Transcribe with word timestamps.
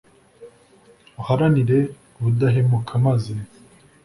uharanire 1.19 1.77
ubudahemuka, 2.17 2.91
maze 3.05 3.33